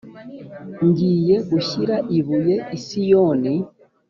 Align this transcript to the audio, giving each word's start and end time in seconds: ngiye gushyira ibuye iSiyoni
ngiye 0.87 1.35
gushyira 1.49 1.95
ibuye 2.17 2.55
iSiyoni 2.77 3.53